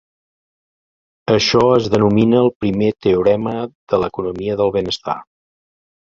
[1.33, 3.53] Això es denomina el primer teorema
[3.93, 5.17] de l'economia del benestar.